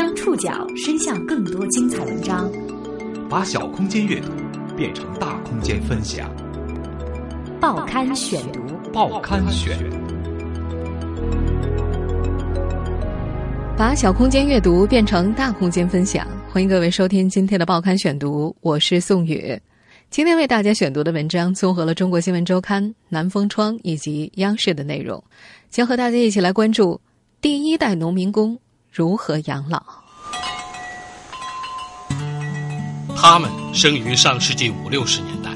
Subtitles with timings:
[0.00, 2.50] 将触角伸向更多精彩文章，
[3.28, 4.28] 把小空间阅读
[4.74, 6.34] 变成大空间分享。
[7.60, 8.60] 报刊选读，
[8.94, 9.78] 报刊选，
[13.76, 16.26] 把小空间阅读变成大空间分享。
[16.48, 19.60] 欢迎各位收听今天的报刊选读，我是宋宇。
[20.08, 25.22] 今天为大家选读的文章综合了《中国新闻周刊》、南风窗以及央视的内容，
[25.68, 26.98] 将和大家一起来关注
[27.42, 28.58] 第一代农民工
[28.90, 29.99] 如何养老。
[33.22, 35.50] 他们生于上世纪五六十年代，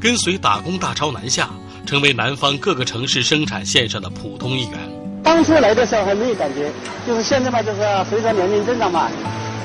[0.00, 1.50] 跟随打工大潮南下，
[1.84, 4.78] 成为南方各个城市生产线上的普通一员。
[5.22, 6.72] 当初来的时候还没有感觉，
[7.06, 9.10] 就是现在嘛，就是随着年龄增长嘛，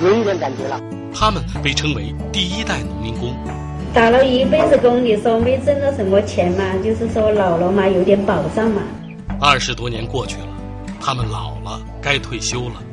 [0.04, 0.78] 有一点感觉了。
[1.14, 3.34] 他们被称为第一代农民工。
[3.94, 6.66] 打了一辈子工，你说没挣到什么钱嘛？
[6.84, 8.82] 就是说老了嘛，有点保障嘛。
[9.40, 10.48] 二十多年过去了，
[11.00, 12.84] 他们老了，该退休了，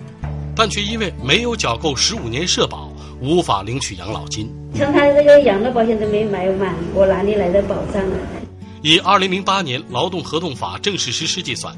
[0.55, 2.92] 但却因为没有缴够十五年社保，
[3.23, 4.51] 无法领取养老金。
[4.75, 8.19] 像他这个养老保险都没买满，我哪里来的保障啊？
[8.83, 11.73] 以二零零八年劳动合同法正式实施计算。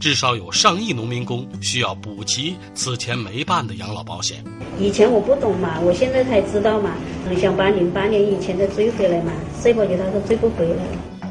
[0.00, 4.44] 至少有上亿农民工需要补齐此前没办的养老保险。
[4.78, 6.92] 以前我不懂嘛，我现在才知道嘛，
[7.40, 10.84] 想把零八年以前的追回来嘛，社保局他说追不回来。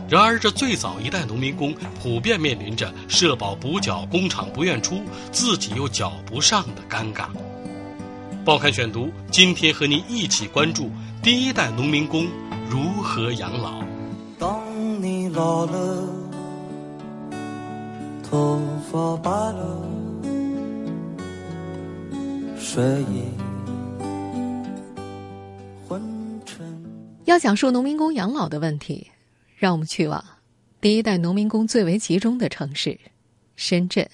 [0.10, 5.02] 然而，这最早一代农民工普遍面临着社保补缴工厂不愿出，
[5.32, 7.28] 自己又缴不上的尴尬。
[8.48, 10.90] 报刊选读，今天和您一起关注
[11.22, 12.26] 第一代农民工
[12.70, 13.84] 如何养老。
[14.40, 14.64] 当
[15.04, 16.08] 你老了。
[18.24, 19.90] 头发白了，
[22.58, 23.26] 睡意
[25.86, 26.02] 昏
[26.46, 26.66] 沉。
[27.26, 29.06] 要讲述农民工养老的问题，
[29.58, 30.24] 让我们去往
[30.80, 32.98] 第一代农民工最为集中的城市——
[33.58, 34.10] 深圳。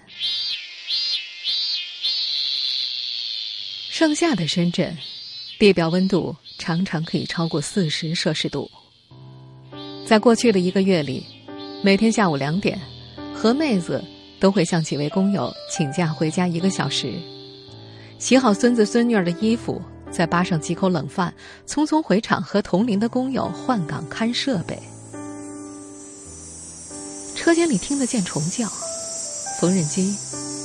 [4.03, 4.97] 盛夏的深圳，
[5.57, 8.69] 地表温度常常可以超过四十摄氏度。
[10.05, 11.25] 在过去的一个月里，
[11.81, 12.77] 每天下午两点。
[13.33, 14.03] 何妹子
[14.41, 17.13] 都会向几位工友请假回家一个小时，
[18.19, 19.81] 洗好孙子孙女儿的衣服，
[20.11, 21.33] 再扒上几口冷饭，
[21.65, 24.77] 匆匆回厂和同龄的工友换岗看设备。
[27.37, 28.67] 车间里听得见虫叫，
[29.61, 30.13] 缝纫机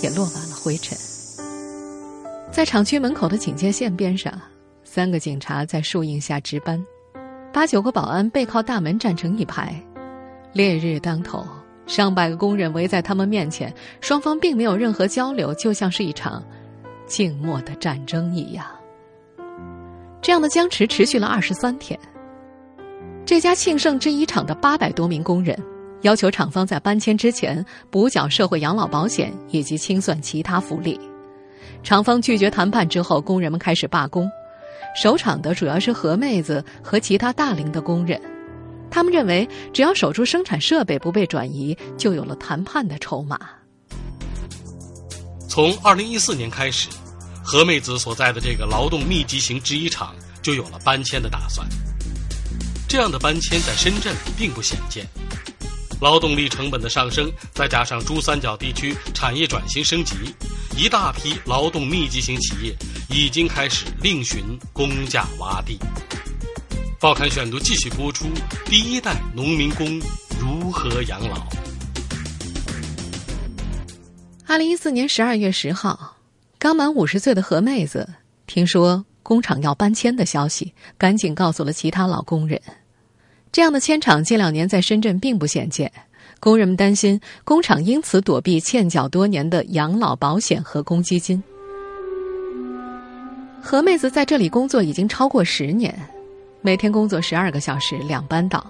[0.03, 0.99] 也落满了灰尘。
[2.59, 4.33] 在厂区门口的警戒线边上，
[4.83, 6.85] 三个警察在树荫下值班，
[7.53, 9.81] 八九个保安背靠大门站成一排，
[10.53, 11.47] 烈日当头。
[11.87, 16.43] 上百个工人围在他们面前，双方并没有任何交流，就像是一场
[17.07, 18.67] 静默的战争一样。
[20.21, 21.97] 这样的僵持持续了二十三天。
[23.25, 25.57] 这家庆盛制衣厂的八百多名工人
[26.01, 30.99] 要求厂方在搬迁之前补缴社会养老保险以及清算其他福利。
[31.83, 34.31] 厂方拒绝谈判之后，工人们开始罢工。
[35.01, 38.21] 守厂的主要是何妹子和其他大龄的工人。
[38.91, 43.39] 他们认为，只要守住生产设备不被转移，就有了谈判的筹码。
[45.49, 46.89] 从二零一四年开始，
[47.43, 51.67] 何妹子所在的这个劳动密集型制衣厂就有了搬迁的打算。
[52.89, 55.07] 这样的搬迁在深圳并不鲜见。
[56.01, 60.15] 劳动力成本的上升，再加上珠三角地区产业转型升级，
[60.81, 62.73] 一大批劳动密集型企业
[63.11, 65.77] 已经开始另寻工价洼地。
[67.01, 68.27] 报刊选读继续播出：
[68.67, 70.01] 第一代农民工
[70.41, 71.49] 如何养老？
[74.47, 76.17] 二零一四年十二月十号，
[76.61, 78.09] 刚满五十岁的何妹子
[78.47, 82.63] 听说工厂要搬迁的消息，赶紧告诉了其他老工人。
[83.51, 85.91] 这样的迁厂近两年在深圳并不鲜见，
[86.41, 91.43] 工人们担心工厂因此躲避欠缴多年的养老保险和公积金。
[93.61, 95.95] 何妹子在这里工作已经超过十年。
[96.61, 98.65] 每天工作十二个小时，两班倒。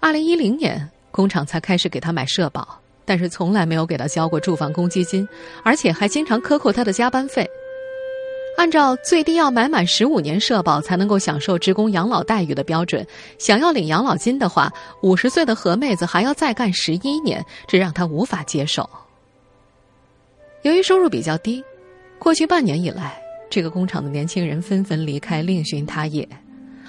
[0.00, 5.26] 二零一零年，工厂才开始给她买社保，但是从来没有给她交过住房公积金，
[5.62, 7.48] 而且还经常克扣她的加班费。
[8.58, 13.06] 按照最低要买满十五年社保才能够享受职工养老待遇的标准，
[13.38, 14.68] 想要领养老金的话，
[15.00, 18.90] 五十岁的何妹子还要再干十一年，这让她无法接受。
[20.62, 21.62] 由于收入比较低，
[22.18, 26.28] 过去半年以来，这个工厂的年轻人纷纷离开，另寻他业。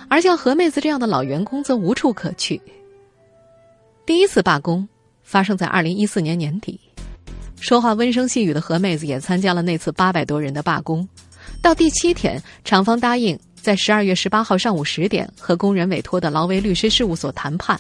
[0.07, 2.59] 而像何妹子这样的老员工则无处可去。
[4.07, 4.89] 第一次罢工
[5.21, 6.79] 发生在二零一四年年底，
[7.59, 11.07] 说话温声细语的何妹子也参加了那次八百多人的罢工。
[11.61, 17.79] 到第七天，厂方答应在十二月十八号上午十点和工人委托的劳维律师事务所谈判。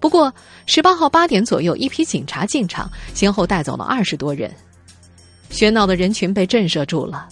[0.00, 0.32] 不过，
[0.66, 4.52] 十八号八点左右，一批警察进场，先后带走了二十多人。
[5.50, 7.28] 喧闹的人群被震慑住了。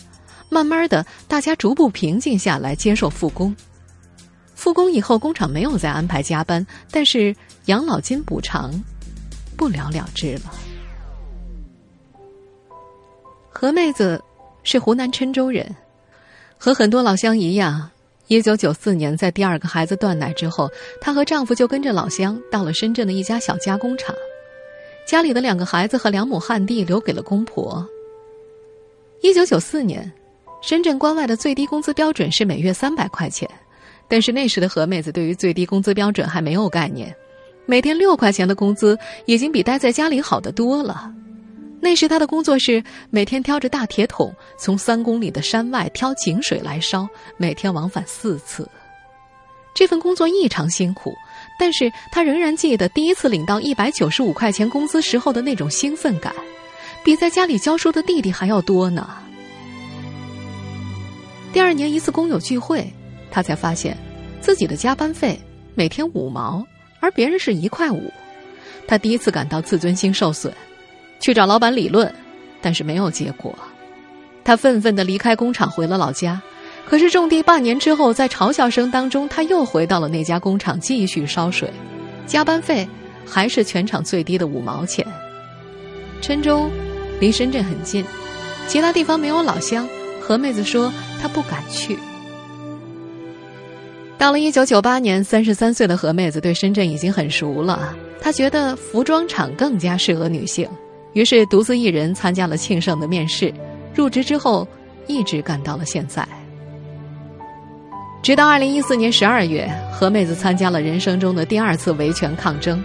[0.48, 3.54] 慢慢的，大家逐步平静下来，接受复工。
[4.54, 7.34] 复工以后，工厂没有再安排加班，但是
[7.66, 8.72] 养老金补偿
[9.56, 10.52] 不了了之了。
[13.50, 14.22] 何妹子
[14.62, 15.74] 是湖南郴州人，
[16.58, 17.90] 和很多老乡一样，
[18.26, 20.68] 一九九四年在第二个孩子断奶之后，
[21.00, 24.14] 她和丈夫就跟着老乡到了深圳的一家小加工厂，
[25.06, 27.86] 家里的两个孩子和两亩旱地留给了公婆。
[29.22, 30.12] 一九九四年。
[30.60, 33.48] 深圳关外的最低工资标准是每月三百块钱，
[34.08, 37.14] 但是那时的何妹子对于最低工资标准还没有概念，
[37.64, 41.14] 每天六块钱的工资已经比待在家里好得多了。
[41.80, 48.68] 那时他的工作是每天挑着大铁桶从三公里的山外挑井水来烧，每天往返四次。
[49.74, 51.14] 这份工作异常辛苦，
[51.58, 56.34] 但是他仍然记得第一次领到一百九十五块钱工资时候的那种兴奋感，
[57.04, 59.08] 比在家里教书的弟弟还要多呢。
[61.52, 62.92] 第二年一次工友聚会，
[63.30, 63.96] 他才发现
[64.40, 65.40] 自己的加班费
[65.74, 66.66] 每天五毛，
[66.98, 68.12] 而别人是一块五。
[68.88, 70.52] 他第一次感到自尊心受损，
[71.20, 72.12] 去找老板理论，
[72.60, 73.56] 但是没有结果。
[74.44, 76.40] 他愤愤地离开工厂，回了老家。
[76.86, 81.70] 可是种地半年之后，在嘲笑声当中，他又回到了那家工厂继续烧水，
[82.26, 82.88] 加班费
[83.26, 85.06] 还是全场最低的五毛钱。
[86.22, 86.70] 郴州
[87.20, 88.02] 离深圳很近，
[88.66, 89.86] 其他地方没有老乡。
[90.18, 91.98] 何妹子说：“她不敢去。”
[94.18, 97.94] 到了一九九八年，三十三岁的何妹子对深圳已经很熟了。
[98.20, 100.68] 她觉得服装厂更加适合女性，
[101.12, 103.52] 于是独自一人参加了庆盛的面试。
[103.94, 104.66] 入职之后，
[105.06, 106.26] 一直干到了现在。
[108.22, 112.82] 直到二零一四年十二月，何妹子参加了人生中的第二次维权抗争，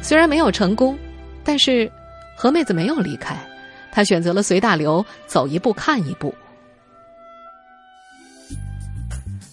[0.00, 0.96] 虽然没有成功，
[1.42, 1.90] 但是
[2.36, 3.36] 何妹子没有离开，
[3.90, 6.34] 她选择了随大流，走一步看一步。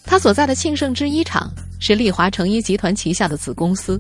[0.05, 3.99] 他所在的庆盛制衣厂是丽华成衣集团旗下的子公司。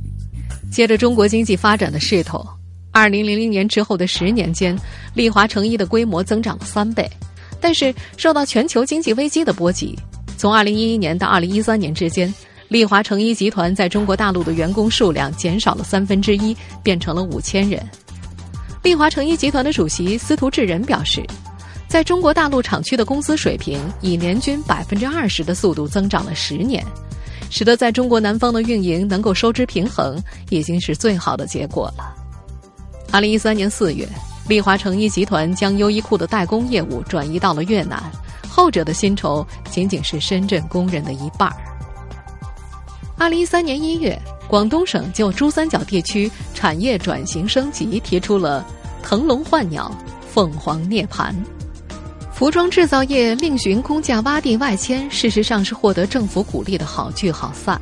[0.71, 2.45] 借着中国经济发展的势头，
[2.93, 4.77] 二零零零年之后的十年间，
[5.15, 7.09] 丽华成衣的规模增长了三倍。
[7.59, 9.97] 但是受到全球经济危机的波及，
[10.37, 12.33] 从二零一一年到二零一三年之间，
[12.69, 17.83] 丽华成衣集团在中国大陆的员工数量减少了三分之一，变成了五千人。
[18.83, 21.21] 丽华成衣集团的主席司徒志仁表示。
[21.85, 26.83] 在中国大陆厂区的工资水平以年均百分之二十的速度增长了十年，
[27.51, 30.19] 使得在中国南方的运营能够收支平衡，
[30.49, 32.22] 已经是最好的结果了。
[33.13, 34.09] 二零一三年四月，
[34.47, 38.01] 丽华成衣集团将优衣库的代工业务转移到了越南，
[38.49, 41.55] 后者的薪酬仅仅是深圳工人的一半儿。
[43.15, 48.65] 二零一三年一月，广东省就珠三角地区产业转型升级提出了
[49.03, 49.91] “腾笼换鸟，
[50.27, 51.31] 凤凰涅槃”。
[52.33, 57.79] 服装制造业另寻工价洼地外迁，事实上是获得政府鼓励的好聚好散。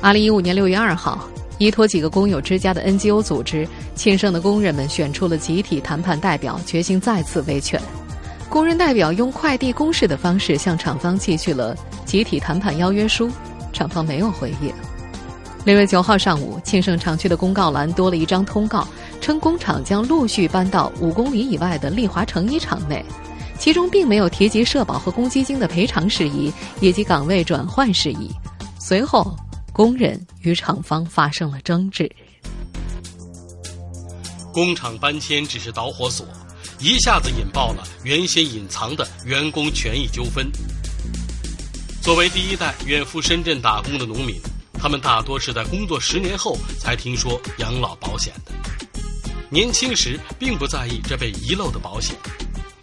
[0.00, 1.28] 二零一五年六月二号，
[1.62, 7.80] 依托几个工友之家的 NGO 组织，庆盛的工人们选出了集体谈判代表，决心再次维权。
[8.48, 13.30] 工人代表用快递公示的方式向厂方寄去了集体谈判邀约书，
[13.72, 14.72] 厂方没有回应。
[15.64, 18.84] 六月九号上午，庆盛厂区的公告栏多了一张通告，
[19.20, 23.04] 称工厂将陆续搬到五公里以外的丽华成衣厂内。
[23.56, 28.28] 其中并没有提及社保和公积金的赔偿事宜以及岗位转换事宜。
[28.80, 29.36] 随后，
[29.72, 32.10] 工人与厂方发生了争执。
[34.52, 36.26] 工厂搬迁只是导火索，
[36.78, 40.46] 一下子引爆了原先隐藏的员工权益纠纷。
[42.02, 44.36] 作为第一代远赴深圳打工的农民，
[44.74, 48.52] 他们大多是在工作十年后才听说养老保险的。
[49.48, 52.14] 年轻时并不在意这被遗漏的保险。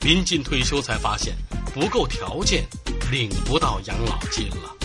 [0.01, 1.35] 临近退休才发现
[1.73, 2.65] 不够条件，
[3.11, 4.78] 领不到养老金了。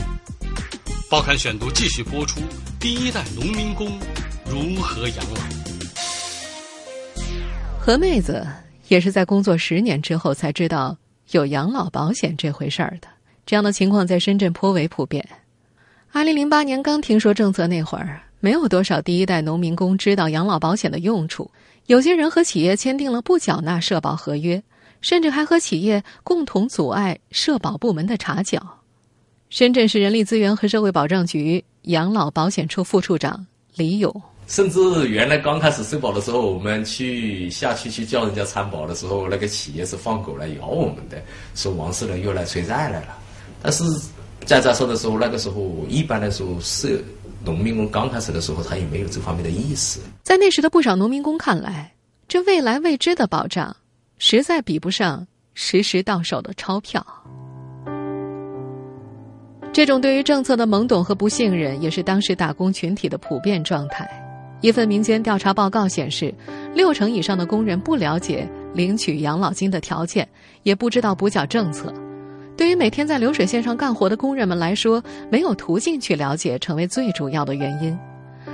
[1.11, 2.41] 报刊选读继续播出：
[2.81, 3.87] 第一代农民工
[4.47, 5.41] 如何养老？
[7.79, 8.47] 何妹子
[8.89, 10.97] 也是在工作十年之后才知道
[11.31, 13.09] 有养老保险这回事儿的。
[13.45, 15.27] 这样的情况在深圳颇为普遍。
[16.11, 21.51] 二零零八年刚听说政策那会儿，没有多少第一代农民工知道养老保险的用处。
[21.87, 24.63] 有些人和企业签订了不缴纳社保合约。
[25.01, 28.84] 甚至还和企业共同阻碍社保部门的查缴。
[29.55, 33.47] 深圳市人力资源和社会保障局养老保险处副处长
[33.77, 34.13] 李勇，
[34.49, 41.23] 甚至原来刚开始社保的时候，我们去下去去叫人家参保的时候，那个企业是放狗来咬我们的，
[41.55, 43.17] 说王世仁又来催债来了。
[43.63, 43.85] 但是
[44.45, 47.05] 在这说的时候，那个时候一般来说，是
[47.45, 50.01] 农民工刚开始的时候，他也没有这方面的意识。
[50.25, 51.95] 在那时的不少农民工看来，
[52.27, 53.77] 这未来未知的保障。
[54.19, 57.07] 实在比不上实时到手的钞票。
[59.75, 64.09] 这种对于政策的懵懂和不信任，也是当时打工群体的普遍状态。
[64.61, 66.33] 一份民间调查报告显示，
[66.73, 70.29] 六成以上的工人不了解领取养老金的条件，
[70.63, 71.93] 也不知道补缴政策。
[72.57, 77.99] 对于每天在流水线上干活的工人们来说，没有途径去了解，成为最主要的原因。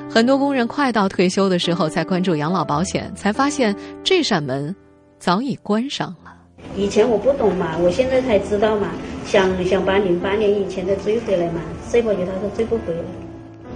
[0.08, 4.74] 很多工人快到退休的时候才关注养老保险，才发现这扇门
[5.18, 6.39] 早已关上了。
[6.76, 8.88] 以前我不懂嘛，我现在才知道嘛，
[9.26, 13.00] 想想把零八年以前的追回来嘛，社保局他说追不回来。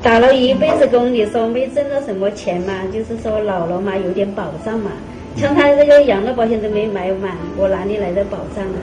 [0.03, 4.91] 打了一辈子工，你说没挣到什么钱嘛，就是说老了嘛有点保障嘛，
[5.37, 8.79] 像他这个养老保险都没买满，我哪里来的保障啊？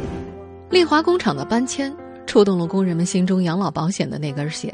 [0.70, 1.92] 丽华工厂的搬迁
[2.26, 4.72] 触动了工人们心中养老保险的那根弦，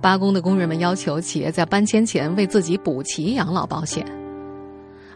[0.00, 4.06] 罢工的工人们要求企业在搬迁前为自己补齐养老保险，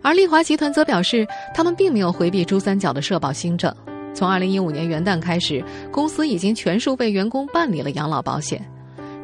[0.03, 3.75] 而丽华集团则表示，他们并没有回避珠三角的社保新政。
[4.13, 8.63] 从二零一五年元旦开始，公司已经全数为员工办理了养老保险。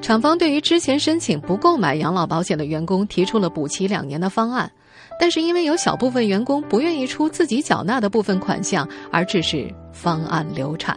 [0.00, 4.70] 厂方对于之前申请不购买养老保险的员工提出了补齐两年的方案。
[5.20, 10.96] 但是因为有小部分员工不愿意出自己缴纳的部分款项，而致使方案流产。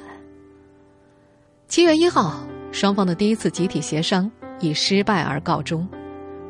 [1.68, 2.40] 七月一号，
[2.72, 5.88] 双方的第一次集体协商以失败而告终。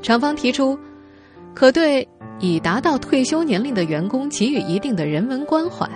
[0.01, 0.77] 厂方提出，
[1.53, 2.05] 可对
[2.41, 5.87] 已达到退休年龄的员工给予一定的人文关怀，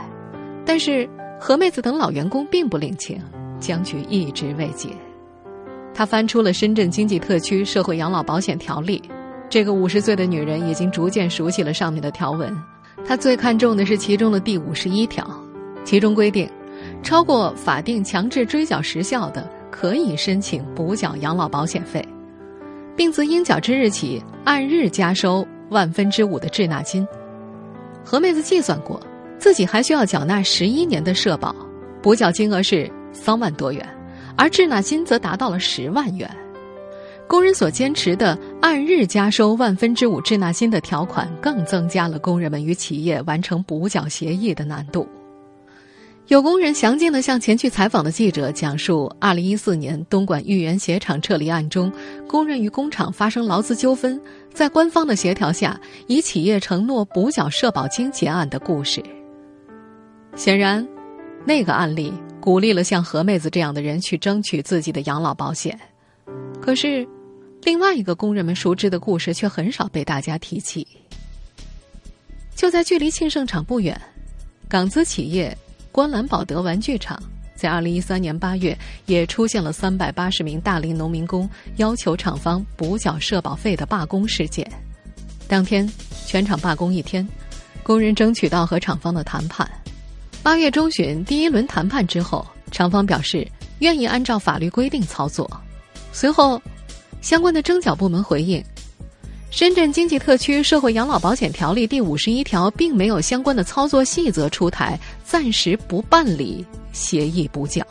[0.63, 1.09] 但是
[1.39, 3.19] 何妹子等老员工并不领情，
[3.59, 4.89] 僵局一直未解。
[5.93, 9.01] 他翻出了深圳经济特区社会养老保险条例。
[9.49, 12.55] 这个五十岁的女人已经逐渐熟悉了上面的条文，
[13.05, 15.25] 她最看重的是其中的第五十一条，
[15.83, 16.49] 其中规定，
[17.01, 22.03] 超过法定强制追缴时效的，可以申请补缴养老保险费，
[22.95, 27.07] 并自应缴之日起按日加收万分之五的滞纳金。
[28.03, 29.01] 何妹子计算过，
[29.39, 31.55] 自己还需要缴纳十一年的社保，
[32.01, 33.87] 补缴金额是三万多元，
[34.37, 36.29] 而滞纳金则达到了十万元。
[37.27, 45.07] 工人所坚持的按日加收万分之五滞纳金的条款，更增加了工人们与企业完成补缴协议的难度。
[46.27, 51.91] 有工人详尽地向前去采访的记者讲述，二零一四年东莞豫园鞋厂撤离案中，
[52.27, 54.19] 工人与工厂发生劳资纠纷，
[54.55, 59.03] 在官方的协调下，以企业承诺补缴社保金结案的故事。
[60.35, 60.87] 显然，
[61.45, 65.79] 那个案例鼓励了像何妹子这样的人去争取自己的养老保险。
[66.59, 67.07] 可是。
[67.63, 70.85] 另外一个工人们熟知的故事却很少被大家提起。
[72.53, 73.99] 就在距离庆盛厂不远，
[74.69, 75.57] 港资企业
[75.91, 77.19] 观澜宝德玩具厂
[77.55, 84.69] 在二零一三年八月也出现了三百八十名大龄农民工要求厂方补缴社保费的罢工事件。
[85.47, 85.89] 当天
[86.25, 87.27] 全场罢工一天，
[87.81, 89.69] 工人争取到和厂方的谈判。
[90.43, 93.47] 八月中旬第一轮谈判之后，厂方表示
[93.79, 95.49] 愿意按照法律规定操作。
[96.11, 96.61] 随后。
[97.21, 98.61] 相关的征缴部门回应，
[99.49, 106.63] 《深圳经济特区社会养老保险条例》第五十一条并没有相关的操作细则出台，暂时不办理
[106.93, 107.83] 协议补缴。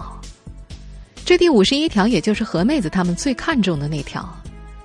[1.24, 4.26] 这第五十一条也就是何妹子他们最看重的那条。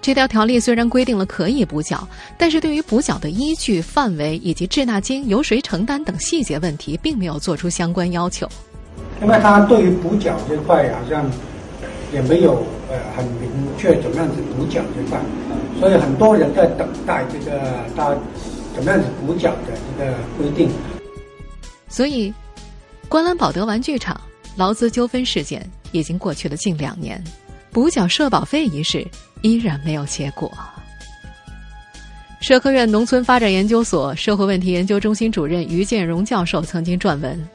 [0.01, 8.48] 这条条例虽然规定了可以补缴，但是对于补缴的依据、范围以及滞纳金由谁承担等细节问题，并没有做出相关要求。
[9.22, 11.29] 因为他对于补缴这块好像。
[12.12, 15.22] 也没有呃很明确怎么样子补缴这块，
[15.79, 17.62] 所以很多人在等待这个
[17.96, 18.15] 他
[18.74, 20.72] 怎么样子补缴的这个规定。
[21.89, 22.34] 所以，
[23.10, 24.19] 观澜宝德玩具厂
[24.55, 27.22] 劳资纠纷事件已经过去了近两年，
[27.72, 29.05] 补缴社保费一事
[29.41, 30.51] 依然没有结果。
[32.41, 37.50] 社科院农村发展研究所社会问题研究中心主任于建荣教授曾经撰文：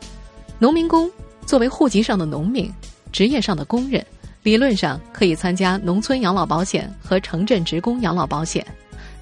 [0.59, 1.11] 农民工
[1.47, 2.71] 作为户籍上的农民，
[3.11, 4.05] 职业上的工人。
[4.43, 8.63] 理论上可以参加农村养老保险和城镇职工养老保险，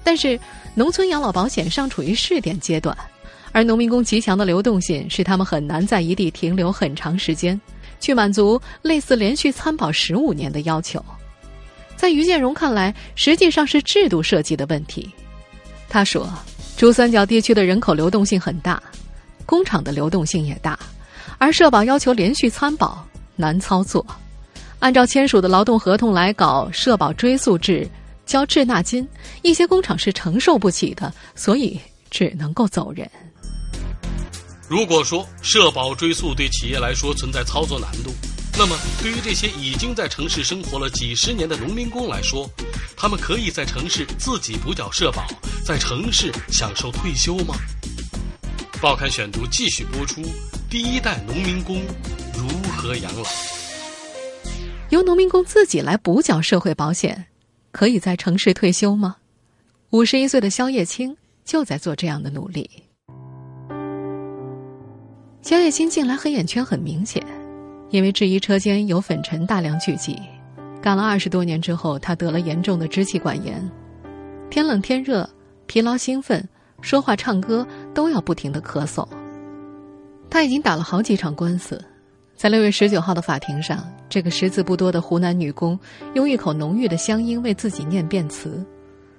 [0.03, 0.37] 但是
[0.75, 2.93] 农村养老保险尚处于试点阶段，
[3.53, 7.59] 而农民工极强的流动性使他们很难在一地停留很长时间，
[8.01, 11.01] 去满足类似连续参保十五年的要求。
[11.95, 15.09] 在于建荣看来，实际上是制度设计的问题。
[15.87, 16.27] 他说，
[16.75, 18.81] 珠三角地区的人口流动性很大，
[19.45, 20.77] 工厂的流动性也大，
[21.37, 24.05] 而社保要求连续参保难操作。
[24.79, 27.87] 按照签署的劳动合同来搞社保追溯制、
[28.25, 29.07] 交滞纳金，
[29.43, 31.79] 一些工厂是承受不起的，所以
[32.09, 33.09] 只能够走人。
[34.73, 38.09] 如果说社保追溯对企业来说存在操作难度，
[38.57, 42.49] 那么对于这些已经在城市生活了几十年的农民工来说，
[42.97, 45.27] 他们可以在城市自己补缴社保，
[45.63, 47.53] 在城市享受退休吗？
[48.81, 50.23] 报刊选读继续播出。
[50.71, 51.79] 第一代农民工
[52.33, 53.29] 如何养老？
[54.89, 57.27] 由农民工自己来补缴社会保险，
[57.71, 59.17] 可以在城市退休吗？
[59.91, 61.15] 五十一岁的肖叶青
[61.45, 62.67] 就在做这样的努力。
[65.43, 67.21] 肖月新近来黑眼圈很明显，
[67.89, 70.17] 因为质疑车间有粉尘大量聚集。
[70.81, 73.69] 干了二十多年之后，他得了严重的支气管炎，
[74.49, 75.29] 天冷天热、
[75.65, 76.47] 疲劳兴奋、
[76.79, 79.05] 说话唱歌都要不停的咳嗽。
[80.29, 81.77] 他已经打了好几场官司。
[82.37, 85.77] 在六月十九号的法庭上，这个识字不多的湖南女工
[86.13, 88.65] 用一口浓郁的乡音为自己念辩词。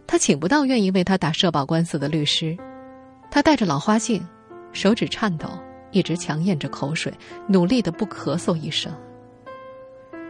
[0.07, 2.57] 她请不到愿意为她打社保官司的律师，
[3.31, 4.26] 她戴着老花镜，
[4.73, 5.47] 手指颤抖，
[5.94, 7.10] 一直强咽着口水，
[7.46, 8.92] 努力的不咳嗽一声。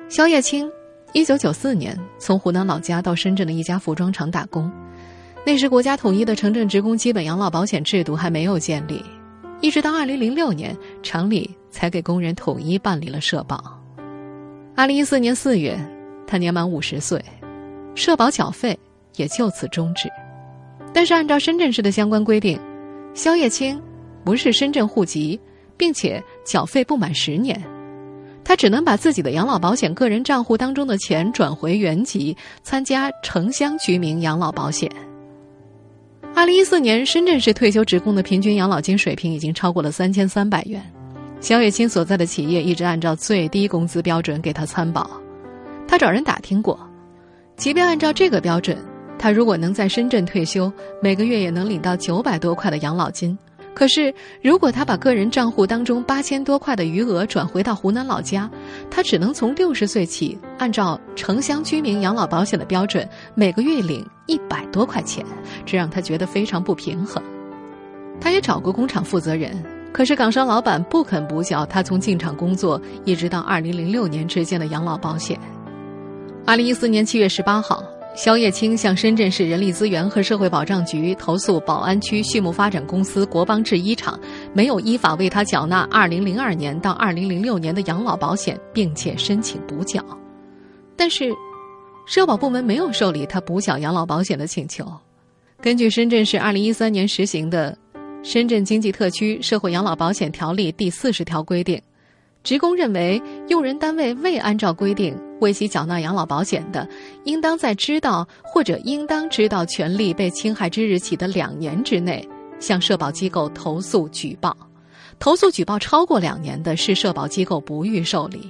[0.08, 0.70] 肖叶青，
[1.14, 4.70] 一九九四年从湖南老家到深圳的一家服装厂打工，
[5.44, 9.02] 那时国家统一的城镇职工基本养老保险制度还没有建立。
[9.60, 13.80] 一直到二零零六年，厂里才给工人统一办理了社保。
[14.76, 15.78] 二零一四年四月，
[16.26, 17.24] 他年满五十岁，
[17.94, 18.78] 社保缴费
[19.16, 20.10] 也就此终止。
[20.92, 22.60] 但是按照深圳市的相关规定，
[23.14, 23.80] 肖叶青
[24.22, 25.40] 不是深圳户籍，
[25.76, 27.60] 并且缴费不满十年，
[28.44, 34.90] 他只能把自己的养老保险个人账户当中的钱转回原籍，参加城乡居民养老保险。
[36.34, 40.82] 二零一四年，深圳市退休职工的平均养老金水平已经超过了三千三百元。
[41.40, 45.08] 肖月清所在的企业一直按照最低工资标准给他参保。
[45.86, 46.78] 他找人打听过，
[47.56, 48.76] 即便按照这个标准，
[49.18, 53.36] 他如果能在深圳退休，每个月也能领到九百多块的养老金。
[53.74, 58.48] 可是，如果他把个人账户当中八千多块的余额转回到湖南老家，
[58.88, 65.26] 他只能从六十岁起按照城乡居民养老保险的标准，每个月领一百多块钱，
[65.66, 67.20] 这让他觉得非常不平衡。
[68.20, 69.60] 他也找过工厂负责人，
[69.92, 75.38] 可是港商老板不肯补缴他从进厂工作一直到二零零六年之间的养老保险。
[76.46, 77.82] 二零一四年七月十八号。
[78.14, 84.18] 肖叶青向深圳市人力资源和社会保障局投诉宝安区畜牧发展公司国邦制衣厂
[84.52, 90.00] 没有依法为他缴纳2002年到2006年的养老保险，并且申请补缴，
[90.94, 91.34] 但是，
[92.06, 94.86] 社保部门没有受理他补缴养老保险的请求。
[95.60, 97.76] 根据深圳市2013年实行的
[98.22, 101.82] 《深圳经济特区社会养老保险条例》第四十条规定。
[102.44, 106.88] 职工认为，用人单位未按照规定为其缴纳养老保险的，
[107.24, 112.26] 应当在知道或者应当知道权利被侵害之日起的两年之内，
[112.58, 114.56] 向社保机构投诉举报。
[115.18, 118.40] 投诉举报超过两年的，是社保机构不予受理；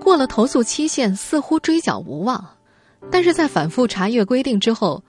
[0.00, 2.42] 过了投诉期限，似乎追缴无望。
[3.10, 5.04] 但是在反复查阅规定之后，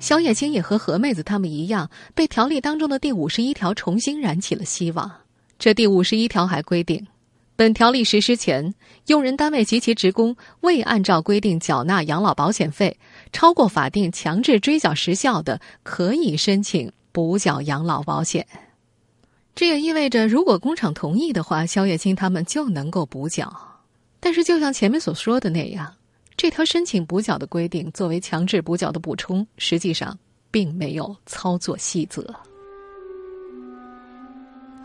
[0.00, 5.10] 肖叶青也和何妹子他们一样，被条例当中的第五十一条重新燃起了希望。
[5.56, 7.06] 这第五十一条还规定。
[7.56, 8.74] 本条例实施前，
[9.06, 12.98] 用人单位及其职工未按照规定缴纳养老保险费，
[13.32, 18.44] 超过法定强制追缴时效的，可以申请补缴养老保险。
[19.54, 23.56] 这也意味着，如果工厂同意的话，肖月清他们就能够补缴。
[24.18, 25.94] 但是，就像前面所说的那样，
[26.36, 30.18] 这条申请补缴的规定作为强制补缴的补充，实际上
[30.50, 32.34] 并没有操作细则。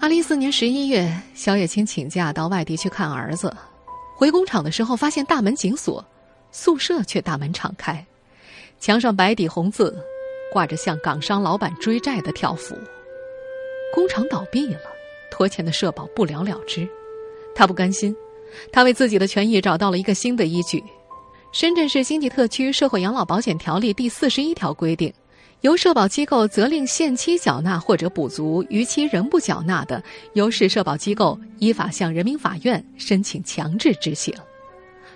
[0.01, 3.53] 二零一四年十一月，肖叶青请假到外地去看儿子，
[4.15, 6.03] 回工厂的时候发现大门紧锁，
[6.53, 8.03] 宿舍却大门敞开，
[8.79, 9.93] 墙上白底红字，
[10.53, 12.77] 挂着向港商老板追债的条幅。
[13.93, 14.79] 工厂倒闭了，
[15.29, 16.87] 拖欠的社保不了了之，
[17.53, 18.15] 他不甘心，
[18.71, 20.79] 他为自己的权益找到了一个新的依据，
[21.51, 25.13] 《深圳市经济特区社会养老保险条例》第四十一条规定。
[25.61, 30.01] 由社保机构责令限期缴纳或者补足逾期仍不缴纳的，
[30.33, 34.33] 由市社保机构依法向人民法院申请强制执行。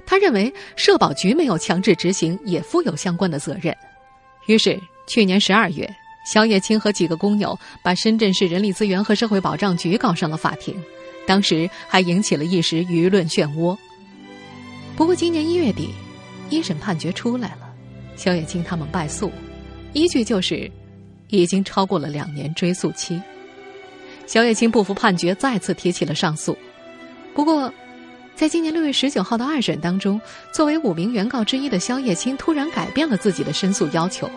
[0.05, 3.73] 他认为社保局没有强制执行，也负有相关的责任。
[4.47, 4.77] 于是，
[5.07, 5.89] 去年十二月，
[6.29, 10.75] 肖叶青和几个工友把深圳市人力资源和社会保障局告上了法庭，
[11.25, 13.77] 当时还引起了一时舆论漩涡。
[14.97, 15.91] 不过，今年一月底，
[16.49, 17.73] 一审判决出来了，
[18.17, 19.31] 肖叶青他们败诉。
[19.93, 20.69] 依据就是，
[21.29, 23.21] 已经超过了两年追诉期。
[24.25, 26.57] 肖叶青不服判决，再次提起了上诉。
[27.33, 27.71] 不过，
[28.35, 30.19] 在今年六月十九号的二审当中，
[30.51, 34.29] 作为五名原告之一的肖叶青突然改变了自己的申诉要求。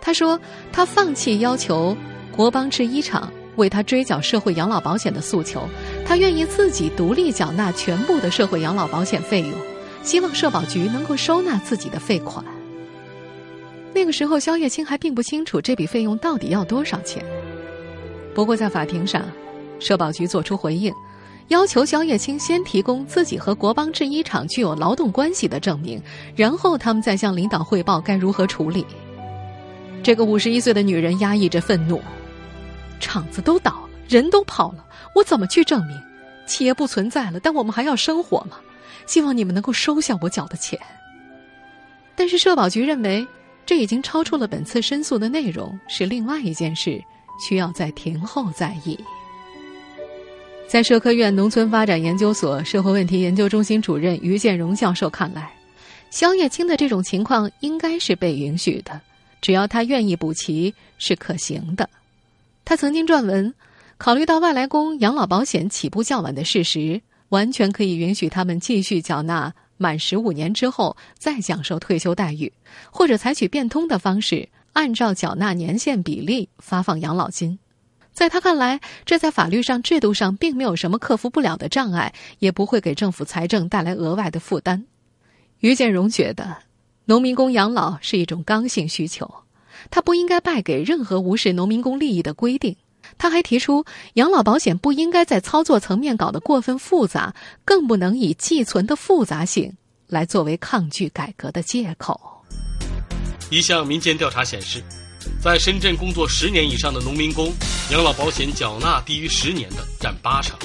[0.00, 0.38] 他说，
[0.70, 1.96] 他放弃要求
[2.30, 5.68] 国邦制衣厂为他追缴社会养老保险的诉求，
[6.06, 9.52] 他愿意自己独立缴纳全部的社会养老保险费用，
[10.04, 12.44] 希望社保局能够收纳自己的费款。
[13.94, 17.24] 那个时候，肖叶青还并不清楚这笔费用到底要多少钱。
[18.34, 19.24] 不过，在法庭上，
[19.78, 20.92] 社保局作出回应，
[21.48, 26.02] 要求肖叶青先提供自己和国邦制衣厂具有劳动关系的证明，
[26.34, 28.84] 然后他们再向领导汇报该如何处理。
[30.02, 32.02] 这个五十一岁的女人压抑着愤怒，
[32.98, 35.96] 厂子都倒了，人都跑了，我怎么去证明？
[36.46, 38.58] 企业不存在了，但我们还要生活吗？
[39.06, 40.78] 希望你们能够收下我缴的钱。
[42.16, 43.26] 但是社保局认为，
[43.66, 47.02] 这已经超出了本次申诉的内容，是另外一件事，
[47.40, 48.98] 需要在庭后再议。
[50.66, 55.50] 在社科院农村发展研究所社会问题研究中心主任于建荣教授看来，
[56.10, 59.00] 肖叶青的这种情况应该是被允许的，
[59.40, 61.88] 只要他愿意补齐是可行的。
[62.64, 63.52] 他曾经撰文，
[63.98, 69.52] 考虑到外来工养老保险起步较晚的事实，完全可以允许他们继续缴纳。
[69.84, 72.50] 满十五年之后再享受退休待遇，
[72.90, 77.58] 或者采取变通的方式，按照缴纳年限比例发放养老金。
[78.14, 84.86] 在他看来，这在法律上、制度上并没有什么克服不了的障碍，也不会给政府财政带来额外的负担。
[85.58, 86.56] 于建荣觉得，
[87.04, 89.30] 农民工养老是一种刚性需求，
[89.90, 92.74] 他不应该败给任何无视农民工利益的规定。
[93.18, 99.72] 他还提出，养老保险不应该在操作层面搞得过分复杂，更不能以寄存的复杂性
[100.06, 102.20] 来作为抗拒改革的借口。
[103.50, 104.82] 一项民间调查显示，
[105.40, 107.52] 在深圳工作十年以上的农民工，
[107.90, 110.58] 养老保险缴纳低于十年的占八成，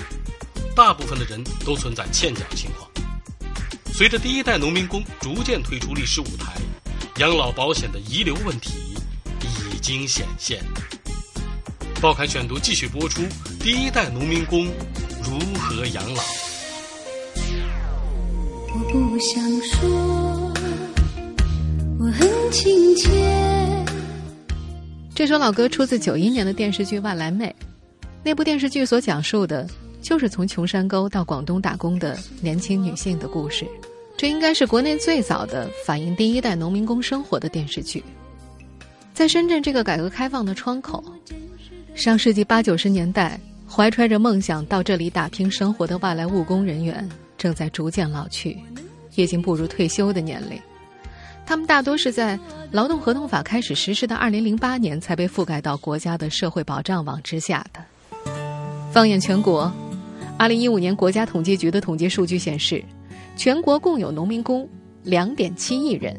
[0.75, 2.89] 大部分的人都存在欠缴情况。
[3.93, 6.55] 随着第一代农民工逐渐退出历史舞台，
[7.17, 8.95] 养老保险的遗留问题
[9.41, 10.63] 已经显现。
[12.01, 13.21] 报刊选读继续播出：
[13.59, 14.65] 第一代农民工
[15.21, 16.21] 如何养老？
[18.73, 20.53] 我不想说，
[21.99, 23.09] 我很亲切。
[25.13, 27.53] 这首老歌出自九一年的电视剧《万来妹》，
[28.23, 29.67] 那部电视剧所讲述的
[30.01, 33.67] 就是从穷山沟到广东打工的年轻女性的故事。
[34.15, 38.01] 这应该是国内最早的反映第一代农民工生活的电视剧。
[39.13, 41.03] 在深圳这个改革开放的窗口。
[41.99, 43.37] 上世纪八九十年代，
[43.69, 47.07] 怀揣着梦想到这里打拼生活的外来务工人员
[47.37, 48.57] 正在逐渐老去，
[49.15, 50.57] 已经步入退休的年龄。
[51.45, 52.39] 他们大多是在
[52.71, 57.83] 劳动合同法开始实施的二零零八年才被覆盖到国家的社会保障网之下的。
[58.93, 59.69] 放眼全国，
[60.37, 62.81] 二零一五年国家统计局的统计数据显示，
[63.35, 64.65] 全国共有农民工
[65.03, 66.17] 两点七亿人。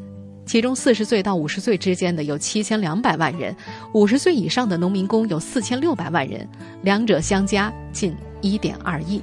[0.50, 3.54] 其中，四十岁到五十岁之间的有七千两百万人，
[3.94, 6.44] 五十岁以上的农民工有四千六百万人，
[6.82, 9.22] 两者相加近一点二亿。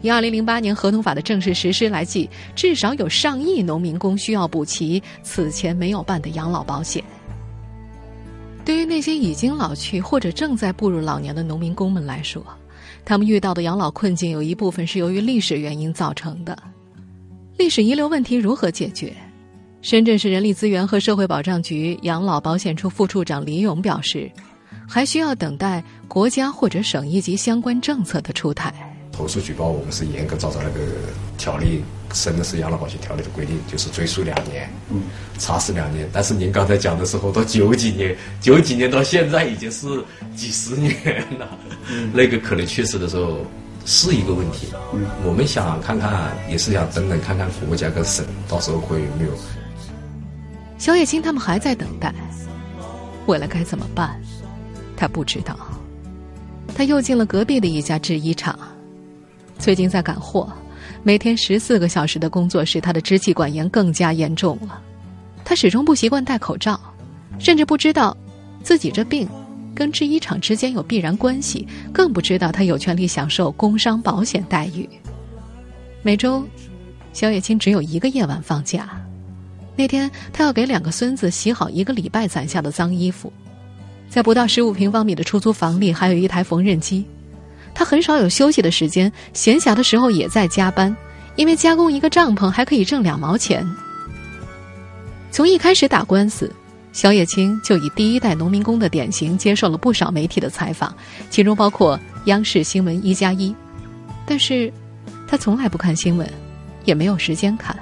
[0.00, 7.04] 以二零零八年合同法的正式实施来计，至少有上亿农民工需要补齐此前没有办的养老保险。
[8.64, 12.42] 对于那些已经老去或者正在步入老年的农民工们来说，
[13.04, 16.56] 他们遇到的养老困境有一部分是由于历史原因造成的。
[17.58, 19.12] 历史遗留问题如何解决？
[19.86, 24.28] 深圳市人力资源和社会保障局养老保险处副处长李勇表示，
[24.84, 28.74] 还需要等待国家或者省一级相关政策的出台。
[29.12, 30.90] 投诉举报，我们是严格照着那个
[31.38, 35.02] 条例，深圳市养老保险条例的规定，就是追诉两年，嗯，
[35.38, 36.10] 查实两年。
[36.12, 39.86] 但是您刚才讲的时候，到九几年，九几年到现在已经是
[40.34, 40.92] 几十年
[41.38, 41.56] 了，
[42.12, 43.46] 那个可能确实的时候
[43.84, 44.66] 是一个问题。
[44.92, 49.30] 嗯，我们想看看，也是想等等看看国家跟省到时候会有没有。
[50.78, 52.14] 小野青他们还在等待，
[53.26, 54.20] 未来该怎么办？
[54.96, 55.56] 他不知道。
[56.74, 58.58] 他又进了隔壁的一家制衣厂，
[59.58, 60.52] 最近在赶货，
[61.02, 64.82] 每天十四个小时的工作使他的支气管炎更加严重了。
[65.44, 66.78] 他始终不习惯戴口罩，
[67.38, 68.14] 甚至不知道
[68.62, 69.26] 自己这病
[69.74, 74.86] 跟制衣厂之间有必然关系，更不知道他有权利享受工伤保险待遇。
[76.02, 76.46] 每周，
[77.14, 79.00] 小野青只有一个夜晚放假。
[79.76, 83.30] 那天，他要给两个孙子洗好一个礼拜攒下的脏衣服，
[84.08, 87.04] 在不到十五平方米的出租房里，还有一台缝纫机。
[87.74, 90.96] 他很少有休息的时间，闲暇的时候也在加班，
[91.36, 93.66] 因为加工一个帐篷还可以挣两毛钱。
[95.30, 96.50] 从一开始打官司，
[96.94, 100.96] 小野青就以第一代农民工的典型接受了不少媒体的采访，
[101.28, 103.54] 其中包括央视新闻一加一。
[104.24, 104.72] 但是，
[105.28, 106.26] 他从来不看新闻，
[106.86, 107.76] 也没有时间看。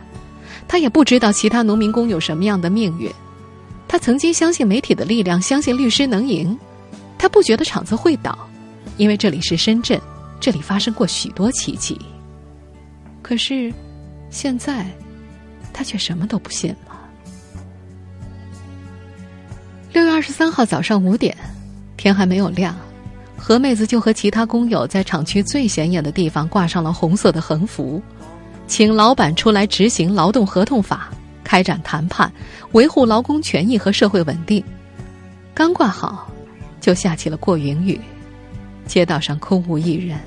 [0.66, 3.10] 他也不知道其他农民工有什么样的命运。
[3.86, 6.58] 他曾经相信媒体的力量，相信律师能赢。
[7.16, 8.36] 他不觉得厂子会倒，
[8.96, 10.00] 因为这里是深圳，
[10.40, 11.98] 这里发生过许多奇迹。
[13.22, 13.72] 可是，
[14.30, 14.86] 现在，
[15.72, 17.00] 他却什么都不信了。
[19.92, 21.36] 六月二十三号早上五点，
[21.96, 22.74] 天还没有亮，
[23.36, 28.02] 何妹子就和其他工友在厂区最显眼的地方挂上了红色的横幅，
[28.66, 31.10] 请老板出来执行劳动合同法，
[31.42, 32.32] 开展谈判，
[32.72, 34.64] 维护劳工权益和社会稳定。
[35.52, 36.30] 刚挂好，
[36.80, 38.00] 就下起了过云雨，
[38.86, 40.18] 街道上空无一人。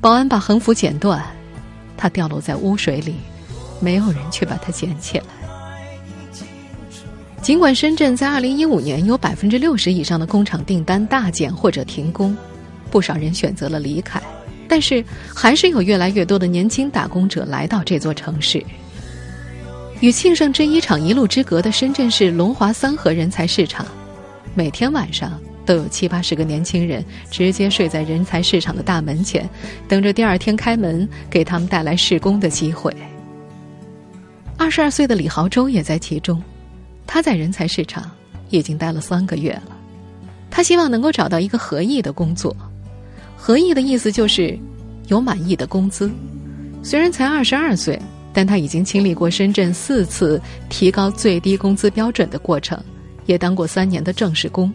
[0.00, 1.24] 保安把横幅剪断，
[1.96, 3.14] 它掉落在污水里，
[3.80, 5.24] 没有人去把它捡起来。
[7.40, 12.36] 尽管深圳在2015年有百分之六十以上的工厂订单大减或者停工，
[12.90, 14.20] 不少人选择了离开，
[14.68, 15.02] 但是
[15.34, 18.62] 还是有越来越多的年轻打工者来到这座城市。
[20.00, 23.84] 与庆盛制衣厂一路之隔的深圳市龙华三河人才市场，
[24.54, 29.48] 每天晚上都有七八十个年轻人直接睡在人才市场的大门前，
[29.88, 32.94] 等着第二天开门给他们带来试工的机会。
[34.56, 36.40] 二十二岁的李豪洲也在其中。
[37.04, 38.08] 他在人才市场
[38.50, 39.76] 已经待了三个月了，
[40.50, 42.54] 他希望能够找到一个合意的工作。
[43.40, 44.58] 合意的意思就是
[45.06, 46.10] 有满意的工资。
[46.82, 47.96] 虽然才二十二岁，
[48.32, 52.78] 但他已经经历过深圳四次提高最低工资标准的过程，
[53.26, 54.72] 也当过三年的正式工。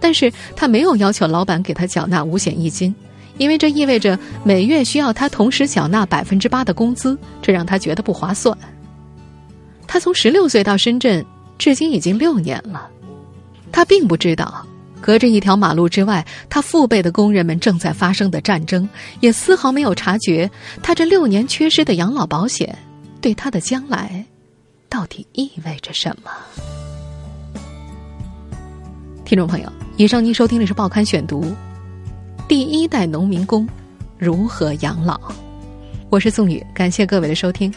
[0.00, 2.94] 但是他没有要求老板给他缴纳五险一金，
[3.36, 8.56] 因为这意味着每月需要他同时缴纳百分之八的工资，这让他觉得不划算。
[9.86, 11.24] 他从十六岁到深圳。
[11.58, 12.88] 至今已经六年了，
[13.72, 14.64] 他并不知道，
[15.08, 18.86] 隔着一条马路之外，他父辈的工人们正在发生的战争，
[19.20, 20.50] 也丝毫没有察觉
[20.82, 22.76] 他这六年缺失的养老保险
[23.18, 24.22] 对他的将来
[24.86, 26.30] 到底意味着什么。
[29.24, 31.42] 听众朋友，以上您收听的是《报刊选读》，
[32.46, 33.66] 第一代农民工
[34.18, 35.18] 如何养老？
[36.10, 37.72] 我是宋宇，感谢各位的收听。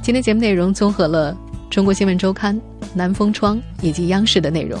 [0.00, 1.36] 今天节目内容综合了。
[1.68, 2.58] 中国新闻周刊、
[2.94, 4.80] 南风窗以及央视的内容，